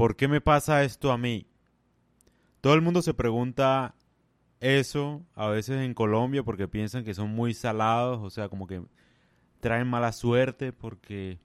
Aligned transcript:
¿por 0.00 0.16
qué 0.16 0.28
me 0.28 0.40
pasa 0.40 0.82
esto 0.82 1.12
a 1.12 1.18
mí? 1.18 1.46
Todo 2.62 2.72
el 2.72 2.80
mundo 2.80 3.02
se 3.02 3.12
pregunta 3.12 3.94
eso 4.58 5.26
a 5.34 5.48
veces 5.48 5.82
en 5.82 5.92
Colombia 5.92 6.42
porque 6.42 6.68
piensan 6.68 7.04
que 7.04 7.12
son 7.12 7.28
muy 7.28 7.52
salados, 7.52 8.18
o 8.22 8.30
sea, 8.30 8.48
como 8.48 8.66
que 8.66 8.82
traen 9.60 9.86
mala 9.86 10.12
suerte 10.12 10.72
porque 10.72 11.38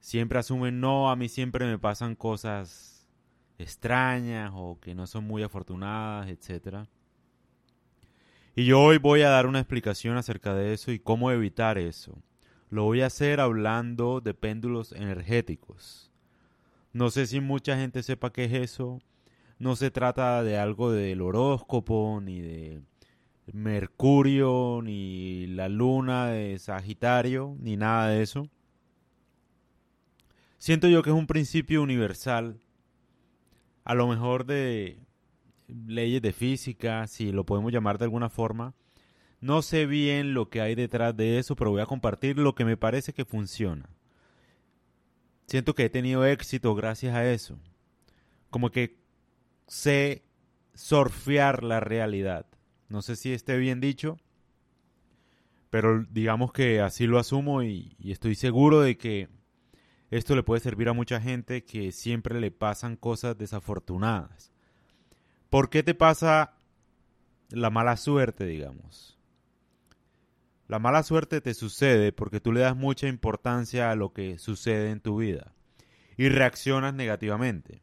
siempre 0.00 0.38
asumen 0.38 0.80
no, 0.80 1.10
a 1.10 1.16
mí 1.16 1.28
siempre 1.28 1.66
me 1.66 1.78
pasan 1.78 2.14
cosas 2.14 3.06
extrañas 3.58 4.52
o 4.54 4.78
que 4.80 4.94
no 4.94 5.06
son 5.06 5.24
muy 5.26 5.42
afortunadas, 5.42 6.30
etcétera. 6.30 6.88
Y 8.54 8.64
yo 8.64 8.80
hoy 8.80 8.96
voy 8.96 9.20
a 9.20 9.28
dar 9.28 9.46
una 9.46 9.60
explicación 9.60 10.16
acerca 10.16 10.54
de 10.54 10.72
eso 10.72 10.92
y 10.92 10.98
cómo 10.98 11.30
evitar 11.30 11.76
eso. 11.76 12.22
Lo 12.70 12.84
voy 12.84 13.02
a 13.02 13.08
hacer 13.08 13.38
hablando 13.38 14.22
de 14.22 14.32
péndulos 14.32 14.92
energéticos. 14.92 16.06
No 16.96 17.10
sé 17.10 17.26
si 17.26 17.40
mucha 17.40 17.76
gente 17.76 18.02
sepa 18.02 18.32
qué 18.32 18.44
es 18.44 18.54
eso. 18.54 19.02
No 19.58 19.76
se 19.76 19.90
trata 19.90 20.42
de 20.42 20.56
algo 20.56 20.90
del 20.92 21.20
horóscopo, 21.20 22.22
ni 22.22 22.40
de 22.40 22.80
Mercurio, 23.52 24.80
ni 24.82 25.46
la 25.46 25.68
luna 25.68 26.28
de 26.28 26.58
Sagitario, 26.58 27.54
ni 27.60 27.76
nada 27.76 28.08
de 28.08 28.22
eso. 28.22 28.48
Siento 30.56 30.88
yo 30.88 31.02
que 31.02 31.10
es 31.10 31.16
un 31.16 31.26
principio 31.26 31.82
universal, 31.82 32.62
a 33.84 33.94
lo 33.94 34.08
mejor 34.08 34.46
de 34.46 34.98
leyes 35.68 36.22
de 36.22 36.32
física, 36.32 37.06
si 37.08 37.30
lo 37.30 37.44
podemos 37.44 37.72
llamar 37.72 37.98
de 37.98 38.06
alguna 38.06 38.30
forma. 38.30 38.72
No 39.42 39.60
sé 39.60 39.84
bien 39.84 40.32
lo 40.32 40.48
que 40.48 40.62
hay 40.62 40.74
detrás 40.74 41.14
de 41.14 41.38
eso, 41.38 41.56
pero 41.56 41.72
voy 41.72 41.82
a 41.82 41.86
compartir 41.86 42.38
lo 42.38 42.54
que 42.54 42.64
me 42.64 42.78
parece 42.78 43.12
que 43.12 43.26
funciona. 43.26 43.86
Siento 45.46 45.74
que 45.74 45.84
he 45.84 45.90
tenido 45.90 46.24
éxito 46.24 46.74
gracias 46.74 47.14
a 47.14 47.30
eso. 47.30 47.58
Como 48.50 48.70
que 48.70 48.98
sé 49.66 50.24
surfear 50.74 51.62
la 51.62 51.80
realidad. 51.80 52.46
No 52.88 53.02
sé 53.02 53.16
si 53.16 53.32
esté 53.32 53.56
bien 53.56 53.80
dicho, 53.80 54.18
pero 55.70 56.04
digamos 56.10 56.52
que 56.52 56.80
así 56.80 57.06
lo 57.06 57.18
asumo 57.18 57.62
y, 57.62 57.96
y, 57.98 58.12
estoy 58.12 58.34
seguro 58.34 58.80
de 58.80 58.96
que 58.96 59.28
esto 60.10 60.36
le 60.36 60.42
puede 60.42 60.60
servir 60.60 60.88
a 60.88 60.92
mucha 60.92 61.20
gente 61.20 61.64
que 61.64 61.90
siempre 61.90 62.40
le 62.40 62.50
pasan 62.50 62.96
cosas 62.96 63.36
desafortunadas. 63.36 64.52
¿Por 65.50 65.68
qué 65.68 65.82
te 65.82 65.94
pasa 65.94 66.54
la 67.50 67.70
mala 67.70 67.96
suerte, 67.96 68.46
digamos? 68.46 69.15
La 70.68 70.78
mala 70.80 71.02
suerte 71.02 71.40
te 71.40 71.54
sucede 71.54 72.12
porque 72.12 72.40
tú 72.40 72.52
le 72.52 72.60
das 72.60 72.76
mucha 72.76 73.06
importancia 73.06 73.90
a 73.90 73.94
lo 73.94 74.12
que 74.12 74.38
sucede 74.38 74.90
en 74.90 75.00
tu 75.00 75.18
vida 75.18 75.52
y 76.16 76.28
reaccionas 76.28 76.94
negativamente. 76.94 77.82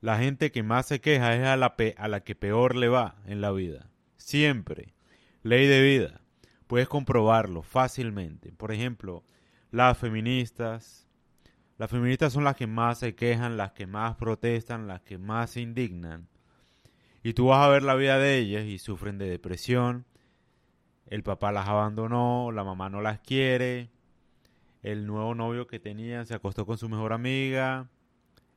La 0.00 0.18
gente 0.18 0.50
que 0.50 0.62
más 0.62 0.86
se 0.86 1.00
queja 1.00 1.34
es 1.34 1.46
a 1.46 1.56
la, 1.56 2.20
que 2.24 2.34
peor 2.34 2.76
le 2.76 2.88
va 2.88 3.16
en 3.26 3.40
la 3.40 3.52
vida. 3.52 3.90
Siempre. 4.16 4.94
Ley 5.42 5.66
de 5.66 5.80
vida. 5.80 6.20
Puedes 6.66 6.88
comprobarlo 6.88 7.62
fácilmente. 7.62 8.52
Por 8.52 8.72
ejemplo, 8.72 9.24
las 9.70 9.96
feministas. 9.96 11.08
Las 11.78 11.90
feministas 11.90 12.32
son 12.32 12.44
las 12.44 12.56
que 12.56 12.66
más 12.66 12.98
se 12.98 13.14
quejan, 13.14 13.56
las 13.56 13.72
que 13.72 13.86
más 13.86 14.16
protestan, 14.16 14.86
las 14.86 15.02
que 15.02 15.18
más 15.18 15.50
se 15.50 15.60
indignan. 15.60 16.28
Y 17.22 17.32
tú 17.32 17.46
vas 17.46 17.64
a 17.64 17.70
ver 17.70 17.82
la 17.82 17.94
vida 17.94 18.18
de 18.18 18.38
ellas 18.38 18.64
y 18.64 18.78
sufren 18.78 19.18
de 19.18 19.28
depresión. 19.28 20.04
El 21.06 21.22
papá 21.22 21.52
las 21.52 21.68
abandonó, 21.68 22.50
la 22.52 22.64
mamá 22.64 22.88
no 22.88 23.00
las 23.00 23.20
quiere. 23.20 23.90
El 24.82 25.06
nuevo 25.06 25.34
novio 25.34 25.66
que 25.66 25.78
tenían 25.78 26.26
se 26.26 26.34
acostó 26.34 26.66
con 26.66 26.78
su 26.78 26.88
mejor 26.88 27.12
amiga, 27.12 27.88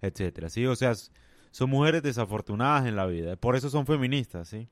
etcétera. 0.02 0.50
¿sí? 0.50 0.66
O 0.66 0.76
sea, 0.76 0.94
son 1.52 1.70
mujeres 1.70 2.04
desafortunadas 2.04 2.86
en 2.86 2.96
la 2.96 3.06
vida. 3.06 3.36
Por 3.36 3.56
eso 3.56 3.70
son 3.70 3.86
feministas, 3.86 4.50
¿sí? 4.50 4.68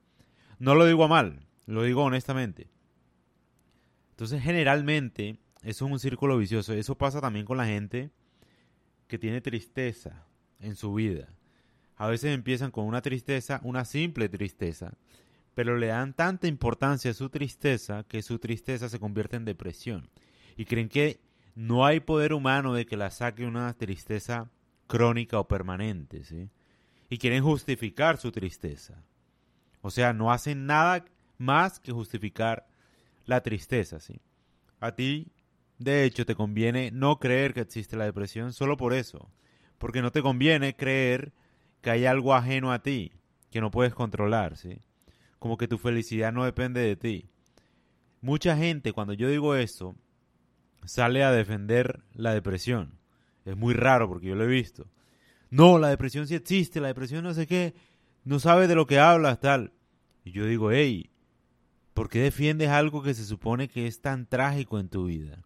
No 0.60 0.76
lo 0.76 0.86
digo 0.86 1.04
a 1.04 1.08
mal, 1.08 1.46
lo 1.66 1.84
digo 1.84 2.04
honestamente. 2.04 2.70
Entonces, 4.12 4.42
generalmente, 4.42 5.40
eso 5.62 5.86
es 5.86 5.92
un 5.92 6.00
círculo 6.00 6.38
vicioso. 6.38 6.74
Eso 6.74 6.98
pasa 6.98 7.22
también 7.22 7.46
con 7.46 7.58
la 7.58 7.66
gente 7.66 8.12
que 9.08 9.18
tiene 9.18 9.42
tristeza 9.42 10.26
en 10.60 10.76
su 10.76 10.94
vida 10.94 11.36
a 11.98 12.08
veces 12.08 12.34
empiezan 12.34 12.72
con 12.72 12.86
una 12.86 13.02
tristeza, 13.02 13.62
una 13.64 13.86
simple 13.86 14.30
tristeza, 14.30 14.98
pero 15.56 15.78
le 15.78 15.88
dan 15.88 16.14
tanta 16.14 16.48
importancia 16.48 17.12
a 17.12 17.16
su 17.16 17.30
tristeza 17.30 18.04
que 18.04 18.22
su 18.22 18.38
tristeza 18.40 18.90
se 18.90 19.00
convierte 19.00 19.38
en 19.38 19.46
depresión. 19.46 20.10
Y 20.58 20.66
creen 20.66 20.90
que 20.90 21.22
no 21.56 21.86
hay 21.86 22.02
poder 22.02 22.34
humano 22.34 22.74
de 22.74 22.86
que 22.86 22.98
la 22.98 23.10
saque 23.10 23.46
una 23.46 23.74
tristeza 23.74 24.52
crónica 24.88 25.40
o 25.40 25.48
permanente, 25.48 26.24
¿sí? 26.26 26.50
Y 27.10 27.18
quieren 27.18 27.44
justificar 27.44 28.18
su 28.18 28.32
tristeza. 28.32 29.02
O 29.82 29.92
sea, 29.92 30.12
no 30.12 30.32
hacen 30.32 30.66
nada 30.66 31.06
más 31.38 31.80
que 31.80 31.94
justificar 31.94 32.68
la 33.26 33.42
tristeza, 33.42 34.00
¿sí? 34.02 34.20
A 34.82 34.92
ti, 34.94 35.32
de 35.80 36.04
hecho, 36.04 36.26
te 36.26 36.36
conviene 36.36 36.92
no 36.92 37.20
creer 37.20 37.54
que 37.54 37.62
existe 37.62 37.96
la 37.96 38.06
depresión 38.06 38.52
solo 38.52 38.76
por 38.76 38.94
eso. 38.94 39.32
Porque 39.78 40.02
no 40.02 40.12
te 40.12 40.22
conviene 40.22 40.76
creer 40.76 41.32
que 41.82 41.92
hay 41.92 42.06
algo 42.06 42.34
ajeno 42.34 42.74
a 42.74 42.84
ti 42.84 43.14
que 43.52 43.62
no 43.62 43.72
puedes 43.72 43.94
controlar, 43.94 44.58
¿sí? 44.58 44.80
Como 45.46 45.58
que 45.58 45.68
tu 45.68 45.78
felicidad 45.78 46.34
no 46.34 46.44
depende 46.44 46.82
de 46.82 46.96
ti. 46.96 47.30
Mucha 48.20 48.58
gente, 48.58 48.94
cuando 48.94 49.14
yo 49.14 49.30
digo 49.30 49.54
eso, 49.54 49.96
sale 50.86 51.24
a 51.24 51.32
defender 51.32 52.02
la 52.16 52.34
depresión. 52.34 52.98
Es 53.46 53.56
muy 53.56 53.76
raro 53.76 54.10
porque 54.10 54.26
yo 54.26 54.34
lo 54.34 54.46
he 54.46 54.48
visto. 54.48 54.88
No, 55.52 55.78
la 55.78 55.90
depresión 55.90 56.26
sí 56.26 56.34
existe, 56.34 56.82
la 56.82 56.88
depresión 56.88 57.24
no 57.24 57.36
sé 57.36 57.46
qué, 57.46 57.76
no 58.24 58.40
sabes 58.40 58.68
de 58.68 58.74
lo 58.74 58.88
que 58.88 58.98
hablas, 58.98 59.40
tal. 59.40 59.72
Y 60.24 60.32
yo 60.32 60.48
digo, 60.48 60.72
hey, 60.72 61.12
¿por 61.94 62.10
qué 62.10 62.22
defiendes 62.22 62.70
algo 62.70 63.04
que 63.04 63.14
se 63.14 63.24
supone 63.24 63.68
que 63.68 63.86
es 63.86 64.02
tan 64.02 64.26
trágico 64.26 64.80
en 64.80 64.90
tu 64.90 65.06
vida? 65.06 65.46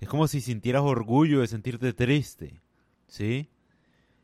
Es 0.00 0.08
como 0.08 0.26
si 0.26 0.40
sintieras 0.40 0.82
orgullo 0.82 1.40
de 1.40 1.46
sentirte 1.46 1.92
triste, 1.92 2.60
¿sí? 3.06 3.48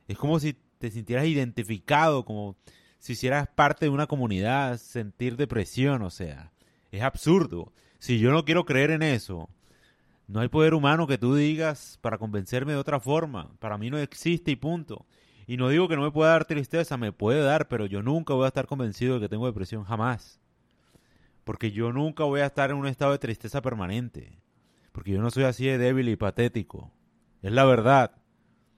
Es 0.08 0.18
como 0.18 0.40
si 0.40 0.56
te 0.78 0.90
sintieras 0.90 1.26
identificado, 1.26 2.24
como 2.24 2.56
si 3.02 3.14
hicieras 3.14 3.48
parte 3.48 3.86
de 3.86 3.90
una 3.90 4.06
comunidad, 4.06 4.78
sentir 4.78 5.36
depresión, 5.36 6.02
o 6.02 6.10
sea, 6.10 6.52
es 6.92 7.02
absurdo. 7.02 7.72
Si 7.98 8.20
yo 8.20 8.30
no 8.30 8.44
quiero 8.44 8.64
creer 8.64 8.92
en 8.92 9.02
eso, 9.02 9.50
no 10.28 10.38
hay 10.38 10.46
poder 10.46 10.72
humano 10.72 11.08
que 11.08 11.18
tú 11.18 11.34
digas 11.34 11.98
para 12.00 12.16
convencerme 12.16 12.74
de 12.74 12.78
otra 12.78 13.00
forma. 13.00 13.50
Para 13.58 13.76
mí 13.76 13.90
no 13.90 13.98
existe 13.98 14.52
y 14.52 14.56
punto. 14.56 15.04
Y 15.48 15.56
no 15.56 15.68
digo 15.68 15.88
que 15.88 15.96
no 15.96 16.02
me 16.02 16.12
pueda 16.12 16.30
dar 16.30 16.44
tristeza, 16.44 16.96
me 16.96 17.10
puede 17.10 17.42
dar, 17.42 17.66
pero 17.66 17.86
yo 17.86 18.04
nunca 18.04 18.34
voy 18.34 18.44
a 18.44 18.48
estar 18.48 18.68
convencido 18.68 19.16
de 19.16 19.22
que 19.22 19.28
tengo 19.28 19.46
depresión, 19.46 19.82
jamás. 19.82 20.40
Porque 21.42 21.72
yo 21.72 21.92
nunca 21.92 22.22
voy 22.22 22.38
a 22.38 22.46
estar 22.46 22.70
en 22.70 22.76
un 22.76 22.86
estado 22.86 23.10
de 23.10 23.18
tristeza 23.18 23.62
permanente. 23.62 24.38
Porque 24.92 25.10
yo 25.10 25.20
no 25.20 25.32
soy 25.32 25.42
así 25.42 25.66
de 25.66 25.76
débil 25.76 26.08
y 26.08 26.14
patético. 26.14 26.92
Es 27.42 27.50
la 27.50 27.64
verdad. 27.64 28.12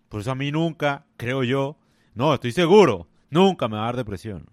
Por 0.08 0.22
eso 0.22 0.30
a 0.30 0.34
mí 0.34 0.50
nunca, 0.50 1.04
creo 1.18 1.44
yo, 1.44 1.76
no, 2.14 2.32
estoy 2.32 2.52
seguro. 2.52 3.06
Nunca 3.34 3.66
me 3.66 3.76
va 3.76 3.82
a 3.82 3.86
dar 3.86 3.96
depresión. 3.96 4.48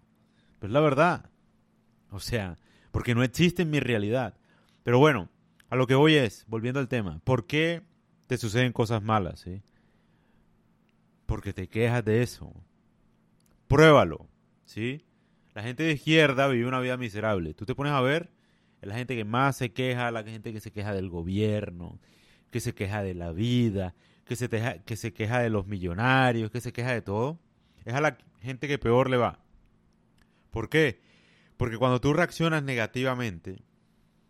Pero 0.58 0.72
es 0.72 0.74
la 0.74 0.80
verdad. 0.80 1.30
O 2.10 2.20
sea, 2.20 2.58
porque 2.90 3.14
no 3.14 3.22
existe 3.22 3.62
en 3.62 3.70
mi 3.70 3.80
realidad. 3.80 4.34
Pero 4.82 4.98
bueno, 4.98 5.30
a 5.70 5.76
lo 5.76 5.86
que 5.86 5.94
voy 5.94 6.16
es, 6.16 6.46
volviendo 6.48 6.80
al 6.80 6.88
tema, 6.88 7.22
¿por 7.24 7.46
qué 7.46 7.84
te 8.26 8.40
suceden 8.40 8.74
cosas 8.74 9.04
malas? 9.04 9.42
¿sí? 9.42 9.62
Porque 11.28 11.54
te 11.54 11.70
quejas 11.70 12.04
de 12.04 12.24
eso. 12.24 12.56
Pruébalo. 13.68 14.28
¿sí? 14.66 15.06
La 15.54 15.62
gente 15.62 15.84
de 15.84 15.92
izquierda 15.92 16.48
vive 16.48 16.68
una 16.68 16.80
vida 16.80 16.98
miserable. 16.98 17.54
Tú 17.54 17.68
te 17.68 17.76
pones 17.76 17.94
a 17.94 18.02
ver, 18.02 18.32
es 18.82 18.90
la 18.90 18.96
gente 18.96 19.16
que 19.16 19.26
más 19.26 19.58
se 19.58 19.74
queja, 19.74 20.10
la 20.10 20.24
gente 20.24 20.52
que 20.52 20.60
se 20.60 20.72
queja 20.72 20.92
del 20.92 21.08
gobierno, 21.08 22.00
que 22.50 22.60
se 22.60 22.74
queja 22.74 23.04
de 23.04 23.14
la 23.14 23.32
vida, 23.32 23.94
que 24.26 24.36
se, 24.36 24.50
que 24.50 24.96
se 24.96 25.14
queja 25.14 25.40
de 25.40 25.52
los 25.52 25.68
millonarios, 25.68 26.50
que 26.50 26.62
se 26.62 26.74
queja 26.74 26.94
de 26.94 27.04
todo 27.04 27.38
es 27.86 27.94
a 27.94 28.02
la 28.02 28.18
gente 28.42 28.68
que 28.68 28.78
peor 28.78 29.10
le 29.10 29.18
va. 29.18 29.40
¿Por 30.50 30.70
qué? 30.70 31.02
Porque 31.58 31.78
cuando 31.78 32.02
tú 32.02 32.14
reaccionas 32.14 32.64
negativamente 32.64 33.64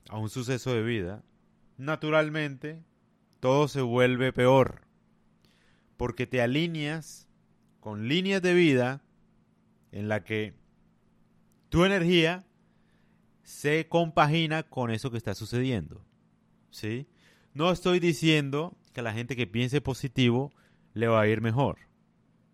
a 0.10 0.18
un 0.18 0.30
suceso 0.30 0.74
de 0.74 0.84
vida, 0.84 1.24
naturalmente 1.78 2.84
todo 3.40 3.68
se 3.68 3.82
vuelve 3.82 4.34
peor. 4.34 4.82
Porque 5.98 6.28
te 6.28 6.42
alineas 6.42 7.28
con 7.80 8.08
líneas 8.08 8.42
de 8.42 8.54
vida 8.54 9.02
en 9.92 10.08
la 10.08 10.24
que 10.24 10.54
tu 11.70 11.86
energía 11.86 12.46
se 13.44 13.88
compagina 13.88 14.64
con 14.64 14.92
eso 14.92 15.12
que 15.12 15.18
está 15.18 15.34
sucediendo. 15.34 16.06
¿Sí? 16.70 17.08
No 17.54 17.72
estoy 17.72 18.00
diciendo 18.00 18.78
que 18.94 19.00
a 19.00 19.04
la 19.04 19.14
gente 19.14 19.36
que 19.36 19.48
piense 19.48 19.82
positivo 19.82 20.54
le 20.94 21.08
va 21.08 21.22
a 21.22 21.28
ir 21.28 21.42
mejor. 21.42 21.78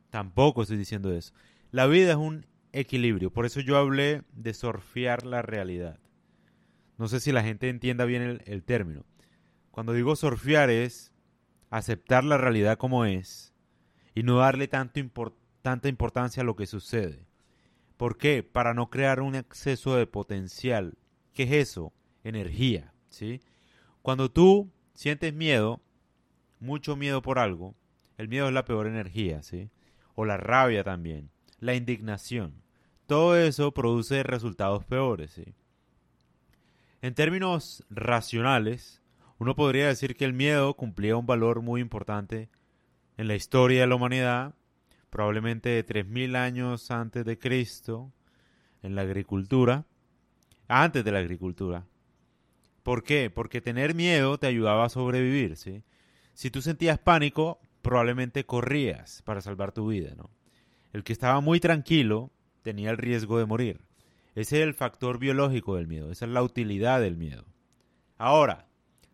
Tampoco 0.10 0.62
estoy 0.62 0.78
diciendo 0.78 1.14
eso. 1.14 1.34
La 1.72 1.88
vida 1.88 2.12
es 2.12 2.18
un 2.18 2.46
equilibrio. 2.72 3.32
Por 3.32 3.46
eso 3.46 3.60
yo 3.60 3.78
hablé 3.78 4.24
de 4.34 4.54
surfear 4.54 5.26
la 5.26 5.42
realidad. 5.42 6.00
No 6.98 7.08
sé 7.08 7.20
si 7.20 7.32
la 7.32 7.44
gente 7.44 7.70
entienda 7.70 8.06
bien 8.06 8.42
el, 8.46 8.64
término. 8.64 9.06
Cuando 9.72 9.94
digo 9.94 10.16
surfear 10.16 10.70
es 10.70 11.14
aceptar 11.70 12.24
la 12.24 12.38
realidad 12.38 12.78
como 12.78 13.06
es 13.06 13.54
y 14.16 14.24
no 14.24 14.38
darle 14.38 14.68
tanto 14.68 15.02
tanta 15.62 15.90
importancia 15.90 16.42
a 16.42 16.46
lo 16.46 16.56
que 16.56 16.66
sucede. 16.66 17.28
¿Por 17.98 18.18
qué? 18.18 18.42
Para 18.44 18.74
no 18.74 18.90
crear 18.90 19.22
un 19.22 19.36
exceso 19.36 19.96
de 19.96 20.08
potencial. 20.08 20.98
¿Qué 21.34 21.44
es 21.44 21.52
eso? 21.52 21.94
Energía, 22.24 22.94
¿sí? 23.10 23.42
Cuando 24.02 24.32
tú 24.32 24.72
sientes 24.94 25.34
miedo, 25.34 25.82
mucho 26.60 26.96
miedo 26.96 27.22
por 27.22 27.38
algo, 27.38 27.76
el 28.18 28.28
miedo 28.28 28.48
es 28.48 28.54
la 28.54 28.66
peor 28.66 28.88
energía, 28.88 29.44
¿sí? 29.44 29.70
O 30.20 30.26
la 30.26 30.38
rabia 30.38 30.84
también, 30.84 31.30
la 31.60 31.76
indignación. 31.76 32.64
Todo 33.06 33.38
eso 33.38 33.72
produce 33.72 34.24
resultados 34.24 34.84
peores, 34.84 35.30
¿sí? 35.30 35.54
En 37.04 37.14
términos 37.14 37.86
racionales, 37.92 39.00
uno 39.38 39.56
podría 39.56 39.86
decir 39.86 40.16
que 40.16 40.26
el 40.26 40.34
miedo 40.34 40.74
cumplía 40.74 41.16
un 41.16 41.28
valor 41.28 41.62
muy 41.62 41.82
importante 41.82 42.50
en 43.16 43.28
la 43.28 43.36
historia 43.36 43.82
de 43.82 43.88
la 43.88 43.94
humanidad, 43.94 44.56
probablemente 45.12 45.70
de 45.70 45.86
3.000 45.86 46.36
años 46.36 46.90
antes 46.90 47.24
de 47.24 47.38
Cristo, 47.38 48.12
en 48.82 48.96
la 48.96 49.04
agricultura, 49.04 49.86
antes 50.68 51.06
de 51.06 51.12
la 51.12 51.20
agricultura. 51.20 51.86
¿Por 52.82 53.04
qué? 53.04 53.30
Porque 53.30 53.62
tener 53.62 53.94
miedo 53.94 54.40
te 54.40 54.48
ayudaba 54.48 54.86
a 54.86 54.90
sobrevivir, 54.90 55.58
¿sí? 55.58 55.84
Si 56.34 56.50
tú 56.50 56.64
sentías 56.64 56.98
pánico, 56.98 57.60
probablemente 57.88 58.46
corrías 58.46 59.22
para 59.22 59.40
salvar 59.40 59.72
tu 59.72 59.88
vida, 59.88 60.14
¿no? 60.14 60.30
El 60.92 61.06
que 61.06 61.14
estaba 61.14 61.40
muy 61.40 61.62
tranquilo 61.62 62.34
tenía 62.62 62.90
el 62.90 62.98
riesgo 62.98 63.40
de 63.40 63.46
morir. 63.46 63.80
Ese 64.36 64.58
es 64.58 64.68
el 64.68 64.74
factor 64.74 65.20
biológico 65.20 65.78
del 65.78 65.88
miedo, 65.88 66.12
esa 66.12 66.26
es 66.26 66.32
la 66.32 66.44
utilidad 66.44 67.00
del 67.00 67.16
miedo. 67.16 67.46
Ahora, 68.18 68.68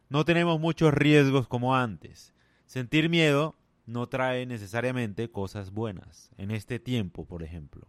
no 0.10 0.26
tenemos 0.26 0.60
muchos 0.60 0.92
riesgos 0.92 1.48
como 1.48 1.76
antes. 1.76 2.34
Sentir 2.66 3.10
miedo 3.10 3.56
no 3.86 4.08
trae 4.08 4.48
necesariamente 4.48 5.30
cosas 5.30 5.70
buenas. 5.70 6.32
En 6.40 6.50
este 6.50 6.80
tiempo, 6.80 7.28
por 7.28 7.44
ejemplo. 7.44 7.88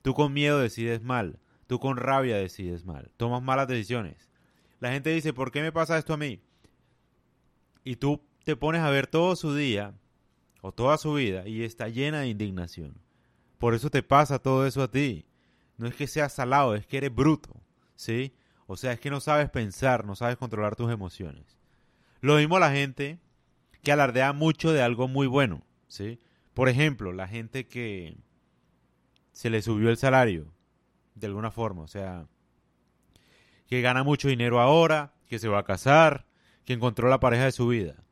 Tú 0.00 0.14
con 0.14 0.32
miedo 0.32 0.58
decides 0.58 1.02
mal, 1.02 1.38
tú 1.66 1.78
con 1.78 1.98
rabia 1.98 2.38
decides 2.38 2.86
mal, 2.86 3.10
tomas 3.18 3.42
malas 3.42 3.68
decisiones. 3.68 4.30
La 4.80 4.90
gente 4.90 5.10
dice, 5.10 5.34
¿por 5.34 5.52
qué 5.52 5.60
me 5.60 5.70
pasa 5.70 5.98
esto 5.98 6.14
a 6.14 6.16
mí? 6.16 6.40
Y 7.84 7.96
tú 7.96 8.22
te 8.42 8.56
pones 8.56 8.80
a 8.80 8.88
ver 8.88 9.06
todo 9.06 9.36
su 9.36 9.54
día 9.54 9.92
o 10.66 10.72
toda 10.72 10.96
su 10.96 11.12
vida 11.12 11.46
y 11.46 11.62
está 11.62 11.90
llena 11.90 12.20
de 12.20 12.28
indignación. 12.28 12.94
Por 13.58 13.74
eso 13.74 13.90
te 13.90 14.02
pasa 14.02 14.38
todo 14.38 14.66
eso 14.66 14.82
a 14.82 14.90
ti. 14.90 15.26
No 15.76 15.86
es 15.86 15.94
que 15.94 16.06
seas 16.06 16.32
salado, 16.32 16.74
es 16.74 16.86
que 16.86 16.96
eres 16.96 17.14
bruto, 17.14 17.60
¿sí? 17.96 18.34
O 18.66 18.78
sea, 18.78 18.92
es 18.92 18.98
que 18.98 19.10
no 19.10 19.20
sabes 19.20 19.50
pensar, 19.50 20.06
no 20.06 20.16
sabes 20.16 20.38
controlar 20.38 20.74
tus 20.74 20.90
emociones. 20.90 21.58
Lo 22.22 22.36
mismo 22.36 22.58
la 22.58 22.72
gente 22.72 23.18
que 23.82 23.92
alardea 23.92 24.32
mucho 24.32 24.72
de 24.72 24.80
algo 24.80 25.06
muy 25.06 25.26
bueno, 25.26 25.66
¿sí? 25.86 26.18
Por 26.54 26.70
ejemplo, 26.70 27.12
la 27.12 27.28
gente 27.28 27.66
que 27.66 28.16
se 29.32 29.50
le 29.50 29.60
subió 29.60 29.90
el 29.90 29.98
salario, 29.98 30.50
de 31.14 31.26
alguna 31.26 31.50
forma, 31.50 31.82
o 31.82 31.88
sea, 31.88 32.26
que 33.66 33.82
gana 33.82 34.02
mucho 34.02 34.28
dinero 34.28 34.60
ahora, 34.60 35.12
que 35.26 35.38
se 35.38 35.48
va 35.48 35.58
a 35.58 35.64
casar, 35.64 36.24
que 36.64 36.72
encontró 36.72 37.10
la 37.10 37.20
pareja 37.20 37.44
de 37.44 37.52
su 37.52 37.68
vida. 37.68 38.03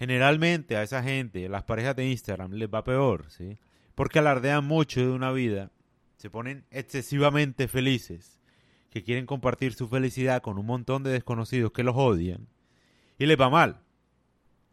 Generalmente 0.00 0.78
a 0.78 0.82
esa 0.82 1.02
gente, 1.02 1.46
las 1.50 1.64
parejas 1.64 1.94
de 1.94 2.08
Instagram, 2.08 2.52
les 2.52 2.70
va 2.70 2.84
peor, 2.84 3.26
¿sí? 3.28 3.58
Porque 3.94 4.18
alardean 4.18 4.64
mucho 4.64 4.98
de 4.98 5.10
una 5.10 5.30
vida, 5.30 5.72
se 6.16 6.30
ponen 6.30 6.64
excesivamente 6.70 7.68
felices, 7.68 8.40
que 8.88 9.02
quieren 9.02 9.26
compartir 9.26 9.74
su 9.74 9.88
felicidad 9.88 10.40
con 10.40 10.56
un 10.56 10.64
montón 10.64 11.02
de 11.02 11.10
desconocidos 11.10 11.72
que 11.72 11.82
los 11.82 11.96
odian, 11.98 12.48
y 13.18 13.26
les 13.26 13.38
va 13.38 13.50
mal. 13.50 13.82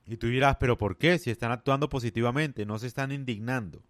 Y 0.06 0.15
tú 0.15 0.27
dirás, 0.27 0.56
pero 0.62 0.77
¿por 0.77 0.97
qué? 0.97 1.19
Si 1.19 1.29
están 1.29 1.51
actuando 1.51 1.89
positivamente, 1.89 2.65
no 2.65 2.79
se 2.79 2.88
están 2.88 3.12
indignando. 3.12 3.83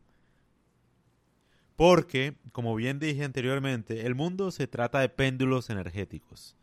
Porque, 1.76 2.34
como 2.52 2.74
bien 2.74 2.98
dije 2.98 3.24
anteriormente, 3.24 4.08
el 4.08 4.16
mundo 4.16 4.50
se 4.50 4.66
trata 4.66 5.02
de 5.02 5.10
péndulos 5.10 5.70
energéticos. 5.70 6.58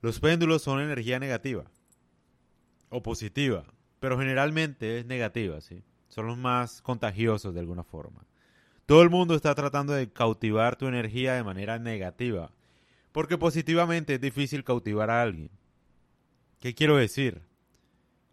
Los 0.00 0.18
péndulos 0.18 0.62
son 0.62 0.80
energía 0.80 1.20
negativa 1.20 1.70
o 2.88 3.00
positiva, 3.00 3.64
pero 4.04 4.18
generalmente 4.18 4.98
es 4.98 5.06
negativa, 5.06 5.62
¿sí? 5.62 5.82
Son 6.08 6.26
los 6.26 6.36
más 6.36 6.82
contagiosos 6.82 7.54
de 7.54 7.60
alguna 7.60 7.84
forma. 7.84 8.26
Todo 8.84 9.00
el 9.00 9.08
mundo 9.08 9.34
está 9.34 9.54
tratando 9.54 9.94
de 9.94 10.12
cautivar 10.12 10.76
tu 10.76 10.86
energía 10.86 11.32
de 11.32 11.42
manera 11.42 11.78
negativa, 11.78 12.50
porque 13.12 13.38
positivamente 13.38 14.16
es 14.16 14.20
difícil 14.20 14.62
cautivar 14.62 15.08
a 15.08 15.22
alguien. 15.22 15.48
¿Qué 16.60 16.74
quiero 16.74 16.98
decir? 16.98 17.40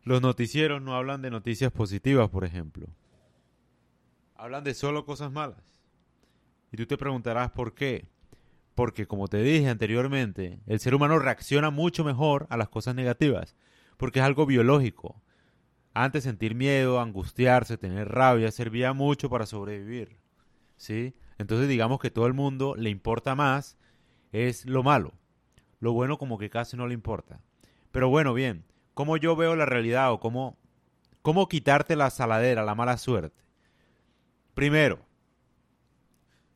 Los 0.03 0.21
noticieros 0.21 0.81
no 0.81 0.93
hablan 0.93 1.21
de 1.21 1.31
noticias 1.31 1.71
positivas, 1.71 2.29
por 2.29 2.43
ejemplo. 2.43 2.87
Hablan 4.35 4.65
de 4.65 4.73
solo 4.73 5.05
cosas 5.05 5.31
malas. 5.31 5.63
Y 6.73 6.75
tú 6.75 6.85
te 6.85 6.97
preguntarás 6.97 7.49
por 7.51 7.75
qué. 7.75 8.09
Porque, 8.75 9.07
como 9.07 9.29
te 9.29 9.41
dije 9.41 9.69
anteriormente, 9.69 10.59
el 10.67 10.81
ser 10.81 10.95
humano 10.95 11.17
reacciona 11.17 11.69
mucho 11.69 12.03
mejor 12.03 12.45
a 12.49 12.57
las 12.57 12.67
cosas 12.67 12.93
negativas. 12.93 13.55
Porque 13.95 14.19
es 14.19 14.25
algo 14.25 14.45
biológico. 14.45 15.21
Antes 15.93 16.23
sentir 16.23 16.55
miedo, 16.55 16.99
angustiarse, 16.99 17.77
tener 17.77 18.09
rabia, 18.09 18.51
servía 18.51 18.93
mucho 18.93 19.29
para 19.29 19.45
sobrevivir. 19.45 20.17
¿Sí? 20.77 21.13
Entonces 21.37 21.67
digamos 21.67 21.99
que 21.99 22.11
todo 22.11 22.27
el 22.27 22.33
mundo 22.33 22.75
le 22.75 22.89
importa 22.89 23.35
más 23.35 23.77
es 24.31 24.65
lo 24.65 24.83
malo. 24.83 25.13
Lo 25.79 25.93
bueno 25.93 26.17
como 26.17 26.37
que 26.37 26.49
casi 26.49 26.77
no 26.77 26.87
le 26.87 26.93
importa. 26.93 27.41
Pero 27.91 28.09
bueno, 28.09 28.33
bien, 28.33 28.63
cómo 28.93 29.17
yo 29.17 29.35
veo 29.35 29.55
la 29.55 29.65
realidad 29.65 30.11
o 30.11 30.19
cómo, 30.19 30.57
cómo 31.21 31.47
quitarte 31.49 31.95
la 31.95 32.09
saladera, 32.09 32.63
la 32.63 32.75
mala 32.75 32.97
suerte. 32.97 33.43
Primero, 34.53 34.99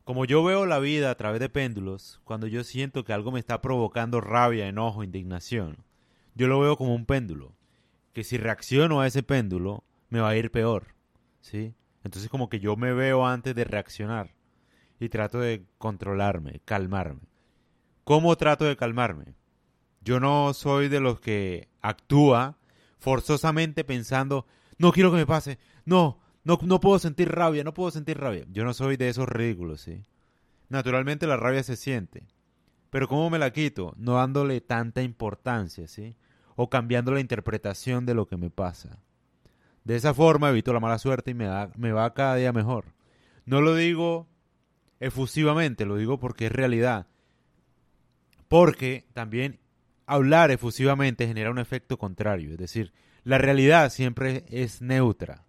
como 0.04 0.24
yo 0.24 0.44
veo 0.44 0.66
la 0.66 0.78
vida 0.78 1.10
a 1.10 1.16
través 1.16 1.40
de 1.40 1.48
péndulos, 1.48 2.20
cuando 2.24 2.46
yo 2.46 2.62
siento 2.62 3.04
que 3.04 3.12
algo 3.12 3.32
me 3.32 3.40
está 3.40 3.60
provocando 3.60 4.20
rabia, 4.20 4.68
enojo, 4.68 5.02
indignación, 5.02 5.78
yo 6.34 6.46
lo 6.46 6.60
veo 6.60 6.76
como 6.76 6.94
un 6.94 7.06
péndulo, 7.06 7.52
que 8.16 8.24
si 8.24 8.38
reacciono 8.38 9.02
a 9.02 9.06
ese 9.06 9.22
péndulo, 9.22 9.84
me 10.08 10.20
va 10.20 10.30
a 10.30 10.36
ir 10.36 10.50
peor, 10.50 10.94
¿sí? 11.42 11.74
Entonces 12.02 12.30
como 12.30 12.48
que 12.48 12.60
yo 12.60 12.74
me 12.74 12.94
veo 12.94 13.26
antes 13.26 13.54
de 13.54 13.64
reaccionar 13.64 14.34
y 14.98 15.10
trato 15.10 15.38
de 15.38 15.66
controlarme, 15.76 16.62
calmarme. 16.64 17.28
¿Cómo 18.04 18.34
trato 18.36 18.64
de 18.64 18.74
calmarme? 18.74 19.34
Yo 20.00 20.18
no 20.18 20.54
soy 20.54 20.88
de 20.88 21.00
los 21.00 21.20
que 21.20 21.68
actúa 21.82 22.56
forzosamente 22.98 23.84
pensando, 23.84 24.46
no 24.78 24.92
quiero 24.92 25.10
que 25.10 25.18
me 25.18 25.26
pase, 25.26 25.58
no, 25.84 26.18
no, 26.42 26.58
no 26.62 26.80
puedo 26.80 26.98
sentir 26.98 27.30
rabia, 27.30 27.64
no 27.64 27.74
puedo 27.74 27.90
sentir 27.90 28.18
rabia. 28.18 28.46
Yo 28.48 28.64
no 28.64 28.72
soy 28.72 28.96
de 28.96 29.10
esos 29.10 29.28
ridículos, 29.28 29.82
¿sí? 29.82 30.06
Naturalmente 30.70 31.26
la 31.26 31.36
rabia 31.36 31.62
se 31.62 31.76
siente, 31.76 32.26
pero 32.88 33.08
¿cómo 33.08 33.28
me 33.28 33.38
la 33.38 33.52
quito? 33.52 33.92
No 33.98 34.14
dándole 34.14 34.62
tanta 34.62 35.02
importancia, 35.02 35.86
¿sí? 35.86 36.16
O 36.56 36.68
cambiando 36.68 37.12
la 37.12 37.20
interpretación 37.20 38.06
de 38.06 38.14
lo 38.14 38.26
que 38.26 38.36
me 38.36 38.50
pasa. 38.50 38.98
De 39.84 39.94
esa 39.94 40.12
forma 40.14 40.50
evito 40.50 40.72
la 40.72 40.80
mala 40.80 40.98
suerte 40.98 41.30
y 41.30 41.34
me, 41.34 41.44
da, 41.44 41.70
me 41.76 41.92
va 41.92 42.12
cada 42.12 42.34
día 42.34 42.52
mejor. 42.52 42.86
No 43.44 43.60
lo 43.60 43.76
digo 43.76 44.26
efusivamente, 44.98 45.86
lo 45.86 45.96
digo 45.96 46.18
porque 46.18 46.46
es 46.46 46.52
realidad. 46.52 47.06
Porque 48.48 49.06
también 49.12 49.60
hablar 50.06 50.50
efusivamente 50.50 51.26
genera 51.26 51.50
un 51.50 51.58
efecto 51.58 51.98
contrario, 51.98 52.52
es 52.52 52.58
decir, 52.58 52.92
la 53.24 53.38
realidad 53.38 53.90
siempre 53.90 54.44
es 54.48 54.80
neutra. 54.80 55.44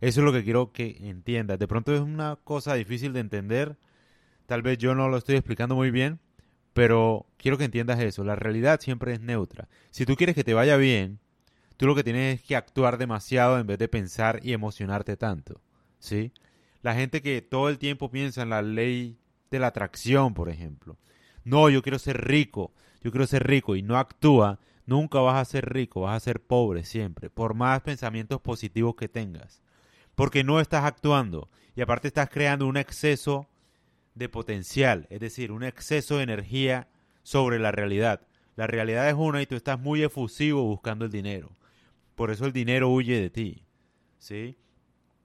Eso 0.00 0.20
es 0.20 0.24
lo 0.24 0.32
que 0.32 0.44
quiero 0.44 0.72
que 0.72 0.96
entiendas. 1.00 1.58
De 1.58 1.68
pronto 1.68 1.94
es 1.94 2.00
una 2.00 2.36
cosa 2.42 2.74
difícil 2.74 3.12
de 3.12 3.20
entender, 3.20 3.76
tal 4.46 4.62
vez 4.62 4.78
yo 4.78 4.94
no 4.94 5.08
lo 5.08 5.16
estoy 5.16 5.36
explicando 5.36 5.74
muy 5.74 5.90
bien, 5.90 6.20
pero 6.72 7.26
quiero 7.36 7.58
que 7.58 7.64
entiendas 7.64 8.00
eso, 8.00 8.24
la 8.24 8.36
realidad 8.36 8.80
siempre 8.80 9.12
es 9.12 9.20
neutra. 9.20 9.68
Si 9.90 10.06
tú 10.06 10.16
quieres 10.16 10.34
que 10.34 10.44
te 10.44 10.54
vaya 10.54 10.76
bien, 10.76 11.18
tú 11.76 11.86
lo 11.86 11.94
que 11.94 12.04
tienes 12.04 12.40
es 12.40 12.46
que 12.46 12.56
actuar 12.56 12.98
demasiado 12.98 13.58
en 13.58 13.66
vez 13.66 13.78
de 13.78 13.88
pensar 13.88 14.40
y 14.42 14.52
emocionarte 14.52 15.16
tanto, 15.16 15.60
¿sí? 15.98 16.32
La 16.82 16.94
gente 16.94 17.22
que 17.22 17.42
todo 17.42 17.68
el 17.68 17.78
tiempo 17.78 18.10
piensa 18.10 18.42
en 18.42 18.50
la 18.50 18.62
ley 18.62 19.18
de 19.50 19.58
la 19.58 19.68
atracción, 19.68 20.34
por 20.34 20.48
ejemplo. 20.48 20.96
No, 21.44 21.68
yo 21.68 21.82
quiero 21.82 21.98
ser 21.98 22.26
rico 22.26 22.72
yo 23.02 23.10
quiero 23.10 23.26
ser 23.26 23.46
rico 23.46 23.76
y 23.76 23.82
no 23.82 23.98
actúa, 23.98 24.58
nunca 24.86 25.20
vas 25.20 25.40
a 25.40 25.50
ser 25.50 25.72
rico, 25.72 26.02
vas 26.02 26.16
a 26.16 26.24
ser 26.24 26.42
pobre 26.42 26.84
siempre, 26.84 27.30
por 27.30 27.54
más 27.54 27.80
pensamientos 27.80 28.40
positivos 28.40 28.94
que 28.94 29.08
tengas. 29.08 29.62
Porque 30.14 30.44
no 30.44 30.60
estás 30.60 30.84
actuando 30.84 31.48
y 31.74 31.80
aparte 31.80 32.08
estás 32.08 32.28
creando 32.28 32.66
un 32.66 32.76
exceso 32.76 33.48
de 34.14 34.28
potencial, 34.28 35.06
es 35.10 35.20
decir, 35.20 35.52
un 35.52 35.62
exceso 35.62 36.16
de 36.16 36.24
energía 36.24 36.88
sobre 37.22 37.58
la 37.58 37.72
realidad. 37.72 38.26
La 38.56 38.66
realidad 38.66 39.08
es 39.08 39.14
una 39.14 39.40
y 39.40 39.46
tú 39.46 39.54
estás 39.54 39.78
muy 39.78 40.02
efusivo 40.02 40.64
buscando 40.64 41.04
el 41.04 41.10
dinero. 41.10 41.56
Por 42.14 42.30
eso 42.30 42.44
el 42.46 42.52
dinero 42.52 42.90
huye 42.90 43.20
de 43.20 43.30
ti. 43.30 43.64
¿Sí? 44.18 44.58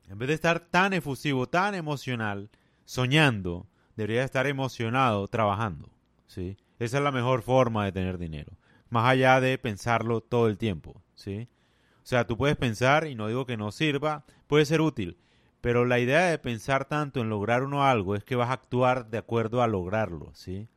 En 0.08 0.18
vez 0.18 0.27
de 0.27 0.36
estar 0.36 0.60
tan 0.60 0.94
efusivo, 0.94 1.48
tan 1.48 1.75
emocional, 1.75 2.50
soñando, 2.86 3.68
debería 3.96 4.24
estar 4.24 4.48
emocionado 4.48 5.27
trabajando. 5.27 5.89
¿Sí? 6.27 6.58
Esa 6.80 6.98
es 6.98 7.04
la 7.04 7.12
mejor 7.12 7.42
forma 7.42 7.86
de 7.86 7.92
tener 7.92 8.18
dinero. 8.18 8.58
Más 8.89 9.10
allá 9.10 9.42
de 9.42 9.58
pensarlo 9.58 10.22
todo 10.22 10.48
el 10.48 10.58
tiempo, 10.58 11.01
¿sí? 11.15 11.50
O 11.98 12.08
sea, 12.08 12.27
tú 12.27 12.38
puedes 12.38 12.56
pensar, 12.56 13.08
y 13.08 13.15
no 13.15 13.27
digo 13.27 13.46
que 13.46 13.58
no 13.58 13.72
sirva, 13.72 14.25
puede 14.48 14.65
ser 14.65 14.82
útil, 14.82 15.18
Pero 15.65 15.84
la 15.84 15.98
idea 15.98 16.27
de 16.27 16.38
pensar 16.38 16.86
tanto 16.86 17.22
en 17.22 17.29
lograr 17.29 17.63
uno 17.63 17.84
algo 17.84 18.15
es 18.15 18.24
que 18.24 18.36
vas 18.36 18.51
a 18.51 18.53
actuar 18.53 19.10
de 19.10 19.17
acuerdo 19.17 19.63
a 19.63 19.67
lograrlo, 19.67 20.29
¿sí? 20.36 20.67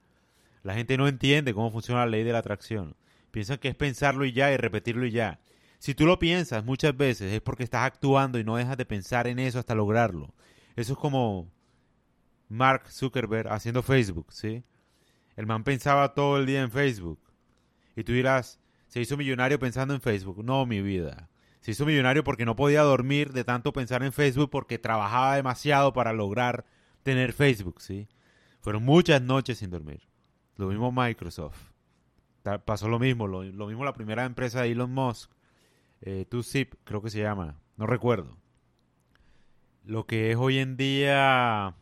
La 0.62 0.72
gente 0.72 0.96
no 0.96 1.06
entiende 1.06 1.52
cómo 1.52 1.70
funciona 1.70 2.06
la 2.06 2.10
ley 2.10 2.24
de 2.24 2.32
la 2.32 2.38
atracción. 2.38 2.96
Piensan 3.30 3.58
que 3.58 3.68
es 3.68 3.74
pensarlo 3.74 4.24
y 4.24 4.32
ya 4.32 4.50
y 4.50 4.56
repetirlo 4.56 5.04
y 5.04 5.10
ya. 5.10 5.40
Si 5.78 5.94
tú 5.94 6.06
lo 6.06 6.18
piensas 6.18 6.64
muchas 6.64 6.96
veces 6.96 7.34
es 7.34 7.42
porque 7.42 7.64
estás 7.64 7.84
actuando 7.84 8.38
y 8.38 8.44
no 8.44 8.56
dejas 8.56 8.78
de 8.78 8.86
pensar 8.86 9.26
en 9.26 9.40
eso 9.40 9.58
hasta 9.58 9.74
lograrlo. 9.74 10.32
Eso 10.74 10.94
es 10.94 10.98
como 10.98 11.52
Mark 12.48 12.88
Zuckerberg 12.90 13.52
haciendo 13.52 13.82
Facebook, 13.82 14.32
¿sí? 14.32 14.64
El 15.36 15.44
man 15.44 15.64
pensaba 15.64 16.14
todo 16.14 16.38
el 16.38 16.46
día 16.46 16.62
en 16.62 16.70
Facebook. 16.70 17.20
Y 17.94 18.04
tú 18.04 18.12
dirás, 18.12 18.58
se 18.86 19.02
hizo 19.02 19.18
millonario 19.18 19.58
pensando 19.58 19.92
en 19.92 20.00
Facebook. 20.00 20.42
No, 20.42 20.64
mi 20.64 20.80
vida. 20.80 21.28
Se 21.68 21.72
hizo 21.72 21.84
millonario 21.84 22.24
porque 22.24 22.46
no 22.46 22.56
podía 22.56 22.80
dormir 22.80 23.34
de 23.34 23.44
tanto 23.44 23.74
pensar 23.74 24.02
en 24.02 24.14
Facebook 24.14 24.48
porque 24.48 24.78
trabajaba 24.78 25.36
demasiado 25.36 25.92
para 25.92 26.14
lograr 26.14 26.64
tener 27.02 27.34
Facebook, 27.34 27.82
¿sí? 27.82 28.08
Fueron 28.62 28.84
muchas 28.84 29.20
noches 29.20 29.58
sin 29.58 29.68
dormir. 29.68 30.08
Lo 30.56 30.68
mismo 30.68 30.90
Microsoft. 30.90 31.72
Pasó 32.64 32.88
lo 32.88 32.98
mismo. 32.98 33.26
Lo, 33.26 33.66
mismo 33.66 33.84
la 33.84 33.92
primera 33.92 34.24
empresa 34.24 34.62
de 34.62 34.72
Elon 34.72 34.94
Musk. 34.94 35.30
Eh, 36.00 36.24
2 36.30 36.56
creo 36.84 37.02
que 37.02 37.10
se 37.10 37.20
llama. 37.20 37.60
No 37.76 37.86
recuerdo. 37.86 38.38
Lo 39.84 40.06
que 40.06 40.30
es 40.30 40.38
hoy 40.38 40.60
en 40.60 40.78
día... 40.78 41.74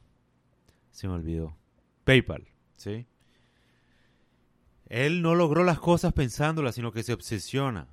Se 0.90 1.06
me 1.06 1.14
olvidó. 1.14 1.56
PayPal, 2.02 2.48
¿sí? 2.74 3.06
Él 4.86 5.22
no 5.22 5.36
logró 5.36 5.62
las 5.62 5.78
cosas 5.78 6.12
pensándolas, 6.12 6.74
sino 6.74 6.90
que 6.90 7.04
se 7.04 7.12
obsesiona. 7.12 7.86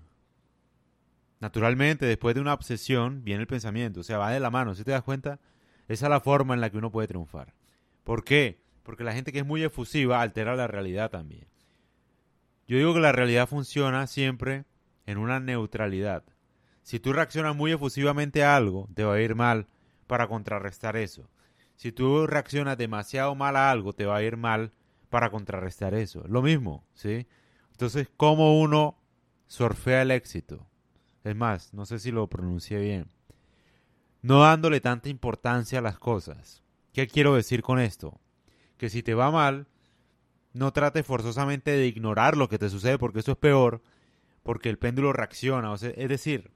Naturalmente, 1.43 2.05
después 2.05 2.35
de 2.35 2.39
una 2.39 2.53
obsesión 2.53 3.25
viene 3.25 3.41
el 3.41 3.47
pensamiento, 3.47 3.99
o 3.99 4.03
sea, 4.03 4.17
va 4.17 4.31
de 4.31 4.39
la 4.39 4.49
mano, 4.49 4.75
si 4.75 4.85
te 4.85 4.91
das 4.91 5.03
cuenta, 5.03 5.41
esa 5.89 6.05
es 6.05 6.09
la 6.09 6.21
forma 6.21 6.53
en 6.53 6.61
la 6.61 6.69
que 6.69 6.77
uno 6.77 6.89
puede 6.89 7.09
triunfar. 7.09 7.53
¿Por 8.05 8.23
qué? 8.23 8.61
Porque 8.81 9.03
la 9.03 9.11
gente 9.11 9.33
que 9.33 9.39
es 9.39 9.45
muy 9.45 9.61
efusiva 9.61 10.21
altera 10.21 10.55
la 10.55 10.67
realidad 10.67 11.11
también. 11.11 11.45
Yo 12.65 12.77
digo 12.77 12.93
que 12.93 13.01
la 13.01 13.11
realidad 13.11 13.49
funciona 13.49 14.07
siempre 14.07 14.63
en 15.05 15.17
una 15.17 15.41
neutralidad. 15.41 16.23
Si 16.81 17.01
tú 17.01 17.11
reaccionas 17.11 17.57
muy 17.57 17.73
efusivamente 17.73 18.45
a 18.45 18.55
algo, 18.55 18.87
te 18.95 19.03
va 19.03 19.15
a 19.15 19.21
ir 19.21 19.35
mal 19.35 19.67
para 20.07 20.29
contrarrestar 20.29 20.95
eso. 20.95 21.29
Si 21.75 21.91
tú 21.91 22.25
reaccionas 22.25 22.77
demasiado 22.77 23.35
mal 23.35 23.57
a 23.57 23.69
algo, 23.69 23.91
te 23.91 24.05
va 24.05 24.15
a 24.15 24.23
ir 24.23 24.37
mal 24.37 24.71
para 25.09 25.29
contrarrestar 25.29 25.93
eso. 25.93 26.23
Lo 26.25 26.41
mismo, 26.41 26.85
¿sí? 26.93 27.27
Entonces, 27.71 28.07
¿cómo 28.15 28.61
uno 28.61 28.97
surfea 29.47 30.03
el 30.03 30.11
éxito? 30.11 30.69
Es 31.23 31.35
más, 31.35 31.73
no 31.73 31.85
sé 31.85 31.99
si 31.99 32.11
lo 32.11 32.27
pronuncié 32.27 32.79
bien. 32.79 33.07
No 34.21 34.41
dándole 34.41 34.81
tanta 34.81 35.09
importancia 35.09 35.79
a 35.79 35.81
las 35.81 35.99
cosas. 35.99 36.63
¿Qué 36.91 37.07
quiero 37.07 37.35
decir 37.35 37.61
con 37.61 37.79
esto? 37.79 38.19
Que 38.77 38.89
si 38.89 39.03
te 39.03 39.13
va 39.13 39.31
mal, 39.31 39.67
no 40.53 40.71
trate 40.71 41.03
forzosamente 41.03 41.71
de 41.71 41.87
ignorar 41.87 42.37
lo 42.37 42.49
que 42.49 42.59
te 42.59 42.69
sucede 42.69 42.97
porque 42.97 43.19
eso 43.19 43.31
es 43.31 43.37
peor, 43.37 43.81
porque 44.43 44.69
el 44.69 44.77
péndulo 44.77 45.13
reacciona. 45.13 45.73
es 45.73 46.09
decir, 46.09 46.51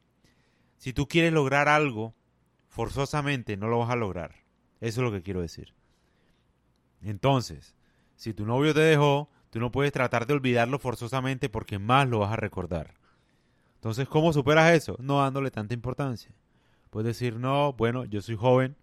si 0.78 0.94
tú 0.94 1.08
quieres 1.08 1.34
lograr 1.34 1.68
algo, 1.68 2.14
forzosamente 2.68 3.58
no 3.58 3.68
lo 3.68 3.80
vas 3.80 3.90
a 3.90 3.96
lograr. 3.96 4.36
Eso 4.80 5.02
es 5.02 5.06
lo 5.06 5.12
que 5.12 5.24
quiero 5.24 5.42
decir. 5.42 5.74
Entonces, 7.02 7.76
si 8.16 8.34
tu 8.34 8.46
novio 8.46 8.74
te 8.74 8.82
dejó, 8.82 9.30
tú 9.50 9.60
no 9.60 9.72
puedes 9.72 9.92
tratar 9.92 10.28
de 10.28 10.34
olvidarlo 10.34 10.78
forzosamente 10.78 11.50
porque 11.50 11.80
más 11.80 12.08
lo 12.08 12.20
vas 12.20 12.34
a 12.34 12.36
recordar. 12.38 12.94
Entonces, 13.78 14.08
¿cómo 14.08 14.34
superas 14.34 14.74
eso? 14.74 14.98
No 15.00 15.22
dándole 15.22 15.52
tanta 15.52 15.74
importancia. 15.74 16.32
Puedes 16.90 17.08
decir, 17.08 17.38
no, 17.38 17.74
bueno, 17.74 18.06
yo 18.06 18.22
soy 18.22 18.36
joven, 18.36 18.76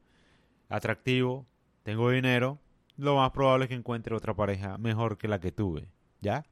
atractivo, 0.69 1.47
tengo 1.83 2.11
dinero, 2.11 2.59
lo 2.97 3.17
más 3.17 3.31
probable 3.33 3.65
es 3.65 3.69
que 3.69 3.75
encuentre 3.75 4.15
otra 4.15 4.35
pareja 4.35 4.79
mejor 4.79 5.19
que 5.19 5.29
la 5.29 5.41
que 5.41 5.53
tuve. 5.53 5.89
¿Ya? 6.21 6.45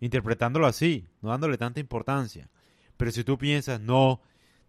Interpretándolo 0.00 0.66
así, 0.66 1.08
no 1.22 1.30
dándole 1.30 1.58
tanta 1.58 1.80
importancia. 1.80 2.50
Pero 2.96 3.10
si 3.10 3.24
tú 3.24 3.38
piensas, 3.38 3.80
no, 3.80 4.20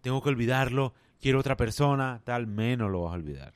tengo 0.02 0.22
que 0.22 0.30
olvidarlo, 0.30 0.94
quiero 1.20 1.40
otra 1.40 1.58
persona, 1.58 2.22
tal, 2.24 2.48
menos 2.48 2.90
lo 2.90 3.04
vas 3.04 3.12
a 3.12 3.16
olvidar. 3.16 3.54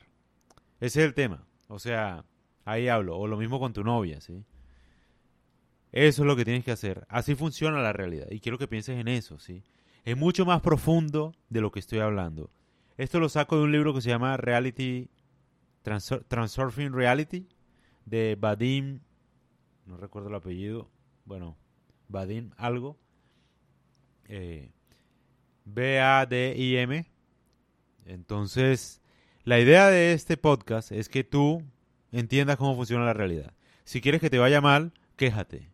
Ese 0.80 1.00
es 1.00 1.06
el 1.06 1.14
tema. 1.14 1.44
O 1.68 1.78
sea, 1.78 2.24
Ahí 2.64 2.88
hablo. 2.88 3.16
O 3.16 3.26
lo 3.26 3.36
mismo 3.36 3.58
con 3.58 3.72
tu 3.72 3.82
novia, 3.82 4.20
¿sí? 4.20 4.44
Eso 5.92 6.22
es 6.22 6.26
lo 6.26 6.36
que 6.36 6.44
tienes 6.44 6.64
que 6.64 6.72
hacer. 6.72 7.06
Así 7.08 7.34
funciona 7.34 7.82
la 7.82 7.92
realidad. 7.92 8.26
Y 8.30 8.40
quiero 8.40 8.58
que 8.58 8.66
pienses 8.66 8.98
en 8.98 9.08
eso, 9.08 9.38
¿sí? 9.38 9.62
Es 10.04 10.16
mucho 10.16 10.46
más 10.46 10.62
profundo 10.62 11.34
de 11.50 11.60
lo 11.60 11.70
que 11.70 11.80
estoy 11.80 12.00
hablando. 12.00 12.50
Esto 12.96 13.20
lo 13.20 13.28
saco 13.28 13.56
de 13.56 13.64
un 13.64 13.72
libro 13.72 13.94
que 13.94 14.00
se 14.00 14.08
llama 14.08 14.36
Reality, 14.36 15.10
Transurfing 15.82 16.92
Reality, 16.92 17.46
de 18.04 18.36
Vadim, 18.40 19.00
no 19.86 19.96
recuerdo 19.96 20.28
el 20.28 20.34
apellido, 20.34 20.90
bueno, 21.24 21.56
Vadim 22.08 22.50
algo, 22.56 22.98
eh, 24.28 24.70
B-A-D-I-M. 25.64 27.06
Entonces, 28.06 29.02
la 29.44 29.60
idea 29.60 29.88
de 29.88 30.12
este 30.12 30.36
podcast 30.36 30.92
es 30.92 31.08
que 31.08 31.24
tú 31.24 31.62
entiendas 32.10 32.56
cómo 32.56 32.76
funciona 32.76 33.04
la 33.04 33.14
realidad. 33.14 33.52
Si 33.84 34.00
quieres 34.00 34.20
que 34.20 34.30
te 34.30 34.38
vaya 34.38 34.60
mal, 34.60 34.92
quéjate. 35.16 35.71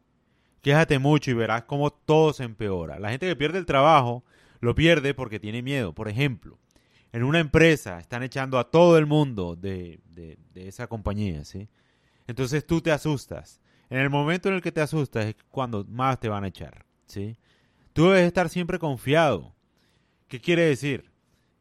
Quéjate 0.68 0.98
mucho 0.98 1.30
y 1.30 1.34
verás 1.34 1.62
cómo 1.62 1.90
todo 1.90 2.34
se 2.34 2.44
empeora. 2.44 2.98
La 2.98 3.08
gente 3.08 3.26
que 3.26 3.36
pierde 3.36 3.56
el 3.58 3.64
trabajo 3.64 4.22
lo 4.60 4.74
pierde 4.74 5.14
porque 5.14 5.40
tiene 5.40 5.62
miedo. 5.62 5.94
Por 5.94 6.10
ejemplo, 6.10 6.58
en 7.10 7.24
una 7.24 7.38
empresa 7.38 7.98
están 7.98 8.22
echando 8.22 8.58
a 8.58 8.70
todo 8.70 8.98
el 8.98 9.06
mundo 9.06 9.56
de, 9.56 9.98
de, 10.10 10.36
esa 10.54 10.86
compañía, 10.86 11.42
¿sí? 11.46 11.70
Entonces 12.26 12.66
tú 12.66 12.82
te 12.82 12.92
asustas. 12.92 13.62
En 13.88 13.96
el 14.00 14.10
momento 14.10 14.50
en 14.50 14.56
el 14.56 14.60
que 14.60 14.70
te 14.70 14.82
asustas 14.82 15.24
es 15.24 15.36
cuando 15.50 15.86
más 15.86 16.20
te 16.20 16.28
van 16.28 16.44
a 16.44 16.48
echar, 16.48 16.84
¿sí? 17.06 17.38
Tú 17.94 18.10
debes 18.10 18.26
estar 18.26 18.50
siempre 18.50 18.78
confiado. 18.78 19.54
¿Qué 20.26 20.38
quiere 20.38 20.66
decir? 20.66 21.10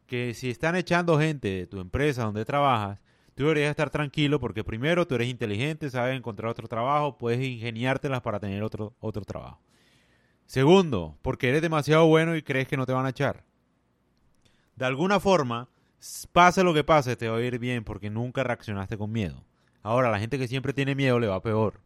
Que 0.06 0.34
si 0.34 0.50
están 0.50 0.76
echando 0.76 1.18
gente 1.18 1.48
de 1.48 1.66
tu 1.66 1.80
empresa 1.80 2.26
donde 2.26 2.44
trabajas, 2.44 3.00
Tú 3.38 3.44
deberías 3.44 3.70
estar 3.70 3.92
tranquilo 3.92 4.40
porque 4.40 4.64
primero 4.64 5.06
tú 5.06 5.14
eres 5.14 5.28
inteligente, 5.28 5.92
sabes 5.92 6.18
encontrar 6.18 6.50
otro 6.50 6.68
trabajo, 6.68 7.20
puedes 7.20 7.40
ingeniártelas 7.40 8.22
para 8.22 8.40
tener 8.40 8.64
otro, 8.64 8.96
otro 9.00 9.24
trabajo. 9.26 9.62
Segundo, 10.48 11.20
porque 11.22 11.50
eres 11.50 11.62
demasiado 11.62 12.08
bueno 12.08 12.36
y 12.36 12.42
crees 12.42 12.68
que 12.68 12.78
no 12.78 12.88
te 12.88 12.94
van 12.94 13.06
a 13.06 13.10
echar. 13.10 13.44
De 14.76 14.86
alguna 14.86 15.20
forma, 15.20 15.70
pase 16.32 16.64
lo 16.64 16.74
que 16.74 16.84
pase, 16.84 17.16
te 17.16 17.30
va 17.30 17.38
a 17.38 17.42
ir 17.42 17.60
bien 17.60 17.84
porque 17.84 18.10
nunca 18.10 18.44
reaccionaste 18.44 18.98
con 18.98 19.12
miedo. 19.12 19.46
Ahora, 19.84 20.10
la 20.10 20.18
gente 20.18 20.40
que 20.40 20.48
siempre 20.48 20.74
tiene 20.74 20.96
miedo 20.96 21.20
le 21.20 21.28
va 21.28 21.40
peor. 21.40 21.80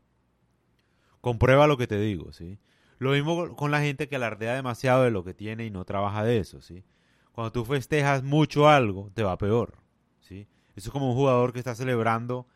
Comprueba 1.19 1.67
lo 1.67 1.75
que 1.75 1.85
te 1.85 1.99
digo, 1.99 2.31
¿sí? 2.31 2.59
Lo 2.97 3.11
mismo 3.11 3.57
con 3.57 3.71
la 3.71 3.81
gente 3.81 4.07
que 4.07 4.15
alardea 4.15 4.53
demasiado 4.53 5.03
de 5.03 5.11
lo 5.11 5.25
que 5.25 5.33
tiene 5.33 5.65
y 5.65 5.69
no 5.69 5.83
trabaja 5.83 6.23
de 6.23 6.37
eso, 6.37 6.61
¿sí? 6.61 6.85
Cuando 7.33 7.51
tú 7.51 7.65
festejas 7.65 8.23
mucho 8.23 8.69
algo, 8.69 9.11
te 9.13 9.23
va 9.23 9.37
peor. 9.37 9.80
Eso 10.75 10.89
es 10.89 10.91
como 10.91 11.09
un 11.09 11.15
jugador 11.15 11.53
que 11.53 11.59
está 11.59 11.75
celebrando, 11.75 12.47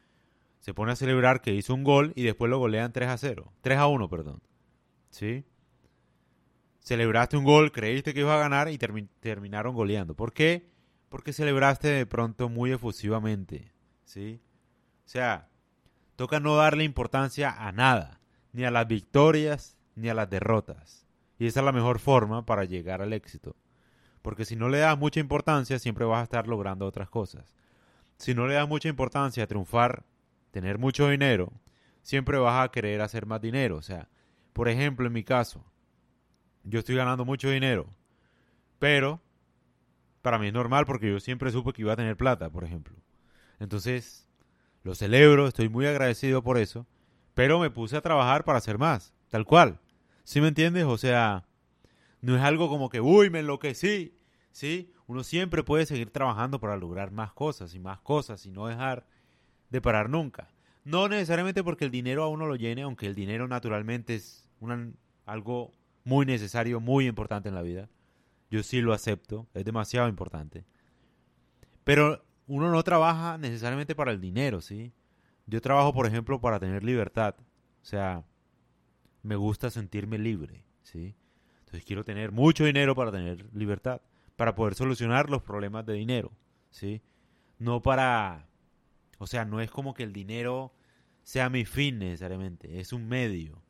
se 0.65 0.73
pone 0.73 0.93
a 0.93 0.95
celebrar 0.95 1.41
que 1.41 1.53
hizo 1.53 1.73
un 1.73 1.83
gol 1.83 2.11
y 2.15 2.23
después 2.23 2.49
lo 2.49 2.57
golean 2.57 2.91
3 2.91 3.09
a 3.09 3.17
0. 3.17 3.53
3 3.61 3.77
a 3.77 3.87
1, 3.87 4.09
perdón. 4.09 4.41
¿Sí? 5.09 5.45
Celebraste 6.79 7.37
un 7.37 7.43
gol, 7.43 7.71
creíste 7.71 8.13
que 8.13 8.21
ibas 8.21 8.37
a 8.37 8.39
ganar 8.39 8.69
y 8.69 8.77
terminaron 8.77 9.75
goleando. 9.75 10.15
¿Por 10.15 10.33
qué? 10.33 10.67
Porque 11.09 11.33
celebraste 11.33 11.89
de 11.89 12.05
pronto 12.05 12.49
muy 12.49 12.71
efusivamente. 12.71 13.71
¿Sí? 14.05 14.41
O 15.05 15.09
sea, 15.09 15.49
toca 16.15 16.39
no 16.39 16.55
darle 16.55 16.83
importancia 16.83 17.51
a 17.51 17.71
nada, 17.71 18.19
ni 18.51 18.63
a 18.63 18.71
las 18.71 18.87
victorias, 18.87 19.77
ni 19.95 20.09
a 20.09 20.13
las 20.13 20.29
derrotas. 20.29 21.05
Y 21.37 21.47
esa 21.47 21.59
es 21.59 21.65
la 21.65 21.73
mejor 21.73 21.99
forma 21.99 22.45
para 22.45 22.63
llegar 22.63 23.01
al 23.01 23.13
éxito. 23.13 23.55
Porque 24.21 24.45
si 24.45 24.55
no 24.55 24.69
le 24.69 24.79
das 24.79 24.97
mucha 24.97 25.19
importancia, 25.19 25.77
siempre 25.77 26.05
vas 26.05 26.21
a 26.21 26.23
estar 26.23 26.47
logrando 26.47 26.87
otras 26.87 27.09
cosas 27.09 27.55
si 28.17 28.33
no 28.33 28.47
le 28.47 28.55
das 28.55 28.67
mucha 28.67 28.89
importancia 28.89 29.43
a 29.43 29.47
triunfar, 29.47 30.05
tener 30.51 30.77
mucho 30.77 31.09
dinero, 31.09 31.51
siempre 32.01 32.37
vas 32.37 32.63
a 32.63 32.71
querer 32.71 33.01
hacer 33.01 33.25
más 33.25 33.41
dinero. 33.41 33.77
O 33.77 33.81
sea, 33.81 34.09
por 34.53 34.69
ejemplo, 34.69 35.07
en 35.07 35.13
mi 35.13 35.23
caso, 35.23 35.65
yo 36.63 36.79
estoy 36.79 36.95
ganando 36.95 37.25
mucho 37.25 37.49
dinero, 37.49 37.87
pero 38.79 39.21
para 40.21 40.39
mí 40.39 40.47
es 40.47 40.53
normal 40.53 40.85
porque 40.85 41.11
yo 41.11 41.19
siempre 41.19 41.51
supe 41.51 41.73
que 41.73 41.81
iba 41.81 41.93
a 41.93 41.97
tener 41.97 42.17
plata, 42.17 42.49
por 42.49 42.63
ejemplo. 42.63 42.95
Entonces, 43.59 44.27
lo 44.83 44.95
celebro, 44.95 45.47
estoy 45.47 45.69
muy 45.69 45.85
agradecido 45.85 46.41
por 46.41 46.57
eso, 46.57 46.87
pero 47.33 47.59
me 47.59 47.69
puse 47.69 47.97
a 47.97 48.01
trabajar 48.01 48.43
para 48.43 48.57
hacer 48.57 48.77
más, 48.77 49.13
tal 49.29 49.45
cual. 49.45 49.79
¿Sí 50.23 50.41
me 50.41 50.47
entiendes? 50.47 50.85
O 50.85 50.97
sea, 50.97 51.47
no 52.21 52.35
es 52.35 52.41
algo 52.41 52.69
como 52.69 52.89
que, 52.89 53.01
uy, 53.01 53.29
me 53.29 53.39
enloquecí, 53.39 54.17
¿sí? 54.51 54.94
Uno 55.07 55.23
siempre 55.23 55.63
puede 55.63 55.85
seguir 55.85 56.09
trabajando 56.09 56.59
para 56.59 56.77
lograr 56.77 57.11
más 57.11 57.31
cosas 57.33 57.75
y 57.75 57.79
más 57.79 57.99
cosas 57.99 58.45
y 58.45 58.51
no 58.51 58.67
dejar 58.67 59.05
de 59.69 59.81
parar 59.81 60.09
nunca. 60.09 60.49
No 60.83 61.07
necesariamente 61.07 61.63
porque 61.63 61.85
el 61.85 61.91
dinero 61.91 62.23
a 62.23 62.27
uno 62.27 62.45
lo 62.45 62.55
llene, 62.55 62.83
aunque 62.83 63.07
el 63.07 63.15
dinero 63.15 63.47
naturalmente 63.47 64.15
es 64.15 64.49
algo 65.25 65.71
muy 66.03 66.25
necesario, 66.25 66.79
muy 66.79 67.07
importante 67.07 67.49
en 67.49 67.55
la 67.55 67.61
vida. 67.61 67.89
Yo 68.49 68.63
sí 68.63 68.81
lo 68.81 68.93
acepto, 68.93 69.47
es 69.53 69.65
demasiado 69.65 70.07
importante. 70.07 70.65
Pero 71.83 72.23
uno 72.47 72.71
no 72.71 72.83
trabaja 72.83 73.37
necesariamente 73.37 73.95
para 73.95 74.11
el 74.11 74.21
dinero, 74.21 74.61
¿sí? 74.61 74.93
Yo 75.47 75.61
trabajo, 75.61 75.93
por 75.93 76.05
ejemplo, 76.05 76.39
para 76.39 76.59
tener 76.59 76.83
libertad. 76.83 77.35
O 77.81 77.85
sea, 77.85 78.23
me 79.23 79.35
gusta 79.35 79.69
sentirme 79.69 80.17
libre, 80.17 80.63
¿sí? 80.83 81.15
Entonces 81.59 81.83
quiero 81.83 82.03
tener 82.03 82.31
mucho 82.31 82.65
dinero 82.65 82.95
para 82.95 83.11
tener 83.11 83.45
libertad, 83.53 84.01
para 84.35 84.55
poder 84.55 84.75
solucionar 84.75 85.29
los 85.29 85.43
problemas 85.43 85.85
de 85.85 85.93
dinero, 85.93 86.31
¿sí? 86.69 87.01
No 87.57 87.81
para... 87.81 88.47
O 89.17 89.27
sea, 89.27 89.45
no 89.45 89.61
es 89.61 89.71
como 89.71 89.93
que 89.93 90.03
el 90.03 90.11
dinero 90.11 90.73
sea 91.23 91.49
mi 91.49 91.65
fin 91.65 91.99
necesariamente, 91.99 92.79
es 92.79 92.93
un 92.93 93.07
medio, 93.07 93.63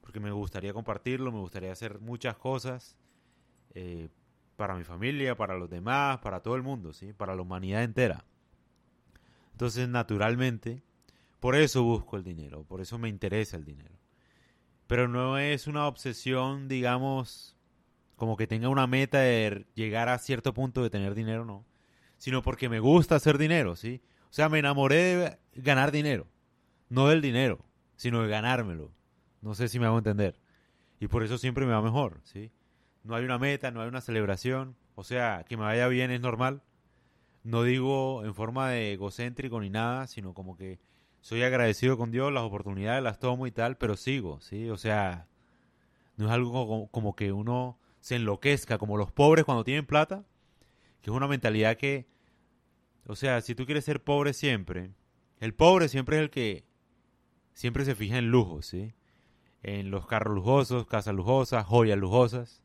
porque 0.00 0.20
me 0.20 0.30
gustaría 0.30 0.72
compartirlo, 0.72 1.32
me 1.32 1.40
gustaría 1.40 1.72
hacer 1.72 1.98
muchas 1.98 2.36
cosas 2.36 2.96
eh, 3.74 4.08
para 4.56 4.76
mi 4.76 4.84
familia, 4.84 5.34
para 5.36 5.56
los 5.56 5.70
demás, 5.70 6.18
para 6.18 6.40
todo 6.40 6.54
el 6.56 6.62
mundo, 6.62 6.92
¿sí? 6.92 7.12
Para 7.12 7.34
la 7.34 7.42
humanidad 7.42 7.82
entera. 7.82 8.24
Entonces, 9.52 9.88
naturalmente, 9.88 10.82
por 11.40 11.56
eso 11.56 11.82
busco 11.82 12.16
el 12.16 12.22
dinero, 12.22 12.64
por 12.64 12.80
eso 12.80 12.98
me 12.98 13.08
interesa 13.08 13.56
el 13.56 13.64
dinero. 13.64 13.98
Pero 14.86 15.08
no 15.08 15.38
es 15.38 15.66
una 15.66 15.86
obsesión, 15.86 16.68
digamos, 16.68 17.56
como 18.22 18.36
que 18.36 18.46
tenga 18.46 18.68
una 18.68 18.86
meta 18.86 19.18
de 19.18 19.66
llegar 19.74 20.08
a 20.08 20.16
cierto 20.16 20.54
punto 20.54 20.80
de 20.84 20.90
tener 20.90 21.16
dinero, 21.16 21.44
no. 21.44 21.66
Sino 22.18 22.40
porque 22.40 22.68
me 22.68 22.78
gusta 22.78 23.16
hacer 23.16 23.36
dinero, 23.36 23.74
¿sí? 23.74 24.00
O 24.30 24.32
sea, 24.32 24.48
me 24.48 24.60
enamoré 24.60 25.16
de 25.16 25.38
ganar 25.54 25.90
dinero. 25.90 26.28
No 26.88 27.08
del 27.08 27.20
dinero, 27.20 27.64
sino 27.96 28.22
de 28.22 28.28
ganármelo. 28.28 28.92
No 29.40 29.56
sé 29.56 29.66
si 29.66 29.80
me 29.80 29.86
hago 29.86 29.98
entender. 29.98 30.38
Y 31.00 31.08
por 31.08 31.24
eso 31.24 31.36
siempre 31.36 31.66
me 31.66 31.72
va 31.72 31.82
mejor, 31.82 32.20
¿sí? 32.22 32.52
No 33.02 33.16
hay 33.16 33.24
una 33.24 33.40
meta, 33.40 33.72
no 33.72 33.82
hay 33.82 33.88
una 33.88 34.00
celebración. 34.00 34.76
O 34.94 35.02
sea, 35.02 35.44
que 35.48 35.56
me 35.56 35.64
vaya 35.64 35.88
bien 35.88 36.12
es 36.12 36.20
normal. 36.20 36.62
No 37.42 37.64
digo 37.64 38.24
en 38.24 38.36
forma 38.36 38.70
de 38.70 38.92
egocéntrico 38.92 39.60
ni 39.60 39.68
nada, 39.68 40.06
sino 40.06 40.32
como 40.32 40.56
que 40.56 40.78
soy 41.22 41.42
agradecido 41.42 41.98
con 41.98 42.12
Dios, 42.12 42.32
las 42.32 42.44
oportunidades 42.44 43.02
las 43.02 43.18
tomo 43.18 43.48
y 43.48 43.50
tal, 43.50 43.78
pero 43.78 43.96
sigo, 43.96 44.40
¿sí? 44.40 44.70
O 44.70 44.76
sea, 44.76 45.26
no 46.16 46.26
es 46.26 46.32
algo 46.32 46.88
como, 46.90 47.16
que 47.16 47.32
uno 47.32 47.78
se 48.02 48.16
enloquezca, 48.16 48.76
como 48.76 48.98
los 48.98 49.10
pobres 49.10 49.46
cuando 49.46 49.64
tienen 49.64 49.86
plata, 49.86 50.26
que 51.00 51.08
es 51.08 51.16
una 51.16 51.26
mentalidad 51.26 51.78
que, 51.78 52.06
o 53.06 53.16
sea, 53.16 53.40
si 53.40 53.54
tú 53.54 53.64
quieres 53.64 53.86
ser 53.86 54.04
pobre 54.04 54.34
siempre, 54.34 54.90
el 55.40 55.54
pobre 55.54 55.88
siempre 55.88 56.18
es 56.18 56.22
el 56.24 56.28
que 56.30 56.66
siempre 57.54 57.86
se 57.86 57.94
fija 57.94 58.18
en 58.18 58.30
lujos, 58.30 58.66
¿sí? 58.66 58.92
En 59.62 59.90
los 59.90 60.06
carros 60.06 60.34
lujosos, 60.34 60.86
casas 60.86 61.14
lujosas, 61.14 61.64
joyas 61.64 61.98
lujosas, 61.98 62.62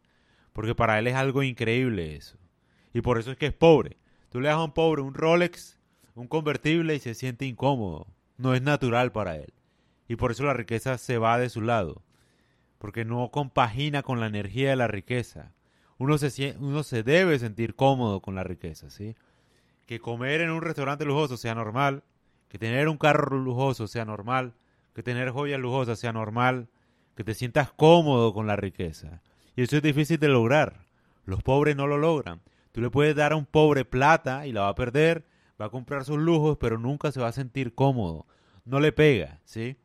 porque 0.51 0.75
para 0.75 1.00
él 1.00 1.08
es 1.08 1.15
algo 1.15 1.41
increíble 1.41 2.17
eso. 2.17 2.38
Y 2.94 3.00
por 3.00 3.17
eso 3.17 3.32
es 3.32 3.38
que 3.38 3.46
es 3.46 3.53
pobre. 3.53 3.96
Tú 4.29 4.41
le 4.41 4.50
das 4.50 4.58
a 4.58 4.63
un 4.65 4.74
pobre 4.74 5.01
un 5.01 5.13
Rolex, 5.13 5.79
un 6.15 6.27
convertible 6.27 6.96
y 6.96 7.00
se 7.00 7.13
siente 7.13 7.46
incómodo 7.46 8.08
no 8.38 8.53
es 8.53 8.62
natural 8.62 9.12
para 9.12 9.36
él. 9.36 9.53
Y 10.08 10.15
por 10.15 10.32
eso 10.32 10.46
la 10.46 10.53
riqueza 10.53 10.98
se 10.98 11.17
va 11.17 11.38
de 11.38 11.50
su 11.50 11.62
lado, 11.62 12.01
porque 12.77 13.05
no 13.05 13.29
compagina 13.31 14.03
con 14.03 14.19
la 14.19 14.27
energía 14.27 14.69
de 14.69 14.75
la 14.75 14.88
riqueza. 14.88 15.53
Uno 15.98 16.17
se, 16.17 16.55
uno 16.60 16.84
se 16.84 17.03
debe 17.03 17.39
sentir 17.39 17.75
cómodo 17.75 18.22
con 18.22 18.36
la 18.36 18.43
riqueza, 18.43 18.89
¿sí? 18.89 19.15
Que 19.86 20.00
comer 20.00 20.41
en 20.41 20.51
un 20.51 20.62
restaurante 20.62 21.05
lujoso 21.05 21.38
sea 21.38 21.55
normal, 21.55 22.03
que 22.50 22.60
tener 22.60 22.88
un 22.88 22.98
carro 22.98 23.38
lujoso 23.38 23.88
sea 23.88 24.05
normal, 24.05 24.53
que 24.93 25.03
tener 25.03 25.31
joyas 25.31 25.60
lujosas 25.60 26.00
sea 26.00 26.13
normal, 26.13 26.69
que 27.15 27.24
te 27.24 27.34
sientas 27.34 27.72
cómodo 27.72 28.34
con 28.34 28.48
la 28.48 28.55
riqueza. 28.55 29.22
Y 29.55 29.63
eso 29.63 29.77
es 29.77 29.81
difícil 29.81 30.19
de 30.19 30.27
lograr. 30.27 30.86
Los 31.25 31.41
pobres 31.43 31.75
no 31.75 31.88
lo 31.88 31.98
logran. 31.98 32.41
Tú 32.72 32.81
le 32.81 32.91
puedes 32.91 33.15
dar 33.15 33.34
a 33.34 33.36
un 33.36 33.46
pobre 33.46 33.86
plata 33.86 34.46
y 34.46 34.51
la 34.51 34.62
va 34.62 34.69
a 34.69 34.75
perder, 34.75 35.25
va 35.60 35.65
a 35.65 35.69
comprar 35.69 36.05
sus 36.05 36.17
lujos, 36.17 36.57
pero 36.60 36.77
nunca 36.77 37.12
se 37.12 37.19
va 37.19 37.27
a 37.27 37.31
sentir 37.31 37.74
cómodo. 37.74 38.27
No 38.65 38.79
le 38.79 38.91
pega, 38.91 39.39
¿sí? 39.46 39.77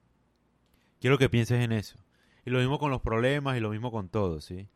Quiero 1.01 1.17
que 1.17 1.31
pienses 1.31 1.63
en 1.63 1.73
eso. 1.73 2.02
Y 2.45 2.51
lo 2.51 2.59
mismo 2.59 2.79
con 2.79 2.91
los 2.91 3.01
problemas 3.01 3.57
y 3.57 3.61
lo 3.61 3.71
mismo 3.71 3.91
con 3.91 4.09
todo, 4.09 4.41
¿sí? 4.41 4.69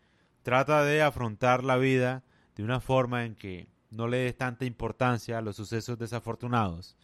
Trata 0.42 0.84
de 0.84 1.02
afrontar 1.02 1.64
la 1.64 1.76
vida 1.76 2.22
de 2.54 2.62
una 2.62 2.80
forma 2.80 3.24
en 3.24 3.34
que 3.34 3.68
no 3.90 4.08
le 4.08 4.18
des 4.18 4.36
tanta 4.36 4.64
importancia 4.64 5.38
a 5.38 5.42
los 5.42 5.56
sucesos 5.56 5.98
desafortunados. 5.98 6.96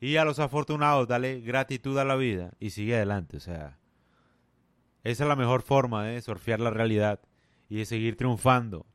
Y 0.00 0.16
a 0.16 0.24
los 0.24 0.40
afortunados 0.40 1.06
dale 1.06 1.40
gratitud 1.40 1.96
a 1.98 2.04
la 2.04 2.16
vida 2.16 2.52
y 2.58 2.70
sigue 2.70 2.96
adelante. 2.96 3.36
O 3.36 3.40
sea, 3.40 3.78
esa 5.04 5.24
es 5.24 5.28
la 5.28 5.36
mejor 5.36 5.62
forma 5.62 6.04
de 6.04 6.20
surfear 6.20 6.60
la 6.60 6.70
realidad 6.70 7.20
y 7.68 7.76
de 7.76 7.86
seguir 7.86 8.16
triunfando 8.16 8.86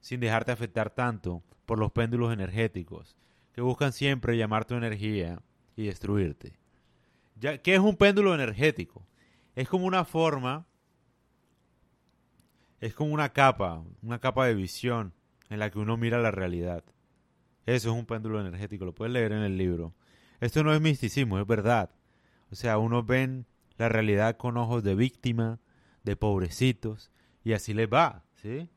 sin 0.00 0.20
dejarte 0.20 0.52
afectar 0.52 0.90
tanto 0.90 1.42
por 1.66 1.78
los 1.78 1.92
péndulos 1.92 2.32
energéticos 2.32 3.16
que 3.52 3.60
buscan 3.60 3.92
siempre 3.92 4.36
llamar 4.36 4.64
tu 4.64 4.74
energía 4.74 5.42
y 5.76 5.86
destruirte. 5.86 6.58
Ya, 7.36 7.58
¿Qué 7.58 7.74
es 7.74 7.80
un 7.80 7.96
péndulo 7.96 8.34
energético? 8.34 9.06
Es 9.58 9.68
como 9.68 9.86
una 9.86 10.04
forma, 10.04 10.68
es 12.78 12.94
como 12.94 13.12
una 13.12 13.32
capa, 13.32 13.82
una 14.02 14.20
capa 14.20 14.46
de 14.46 14.54
visión 14.54 15.14
en 15.50 15.58
la 15.58 15.68
que 15.68 15.80
uno 15.80 15.96
mira 15.96 16.20
la 16.20 16.30
realidad. 16.30 16.84
Eso 17.66 17.90
es 17.90 17.96
un 17.96 18.06
péndulo 18.06 18.40
energético, 18.40 18.84
lo 18.84 18.94
puedes 18.94 19.12
leer 19.12 19.32
en 19.32 19.42
el 19.42 19.58
libro. 19.58 19.94
Esto 20.38 20.62
no 20.62 20.72
es 20.72 20.80
misticismo, 20.80 21.40
es 21.40 21.46
verdad. 21.48 21.90
O 22.52 22.54
sea, 22.54 22.78
unos 22.78 23.04
ven 23.04 23.46
la 23.78 23.88
realidad 23.88 24.36
con 24.36 24.56
ojos 24.56 24.84
de 24.84 24.94
víctima, 24.94 25.58
de 26.04 26.14
pobrecitos, 26.14 27.10
y 27.42 27.52
así 27.52 27.74
les 27.74 27.92
va, 27.92 28.22
¿sí? 28.36 28.70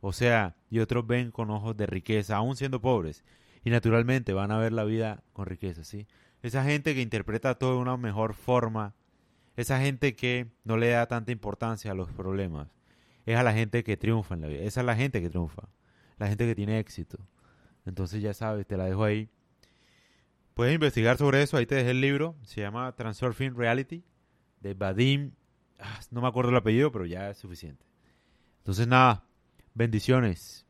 O 0.00 0.14
sea, 0.14 0.56
y 0.70 0.78
otros 0.78 1.06
ven 1.06 1.30
con 1.30 1.50
ojos 1.50 1.76
de 1.76 1.84
riqueza, 1.84 2.38
aún 2.38 2.56
siendo 2.56 2.80
pobres, 2.80 3.22
y 3.64 3.68
naturalmente 3.68 4.32
van 4.32 4.50
a 4.50 4.56
ver 4.56 4.72
la 4.72 4.84
vida 4.84 5.24
con 5.34 5.44
riqueza, 5.44 5.84
¿sí? 5.84 6.06
Esa 6.40 6.64
gente 6.64 6.94
que 6.94 7.02
interpreta 7.02 7.58
todo 7.58 7.74
de 7.74 7.82
una 7.82 7.98
mejor 7.98 8.32
forma, 8.32 8.94
esa 9.56 9.80
gente 9.80 10.14
que 10.14 10.48
no 10.64 10.76
le 10.76 10.88
da 10.88 11.06
tanta 11.06 11.32
importancia 11.32 11.90
a 11.92 11.94
los 11.94 12.10
problemas, 12.10 12.68
es 13.26 13.36
a 13.36 13.42
la 13.42 13.52
gente 13.52 13.84
que 13.84 13.96
triunfa 13.96 14.34
en 14.34 14.40
la 14.40 14.48
vida, 14.48 14.62
esa 14.62 14.80
es 14.80 14.86
la 14.86 14.96
gente 14.96 15.20
que 15.20 15.30
triunfa, 15.30 15.68
la 16.18 16.28
gente 16.28 16.46
que 16.46 16.54
tiene 16.54 16.78
éxito. 16.78 17.18
Entonces 17.84 18.22
ya 18.22 18.34
sabes, 18.34 18.66
te 18.66 18.76
la 18.76 18.86
dejo 18.86 19.04
ahí. 19.04 19.28
Puedes 20.54 20.74
investigar 20.74 21.16
sobre 21.16 21.42
eso, 21.42 21.56
ahí 21.56 21.66
te 21.66 21.74
dejé 21.74 21.90
el 21.90 22.00
libro, 22.00 22.36
se 22.42 22.60
llama 22.60 22.94
Transurfing 22.94 23.54
Reality, 23.56 24.04
de 24.60 24.74
Vadim, 24.74 25.32
ah, 25.78 26.00
no 26.10 26.20
me 26.20 26.28
acuerdo 26.28 26.50
el 26.50 26.56
apellido, 26.56 26.92
pero 26.92 27.06
ya 27.06 27.30
es 27.30 27.38
suficiente. 27.38 27.84
Entonces 28.58 28.86
nada, 28.86 29.24
bendiciones. 29.74 30.66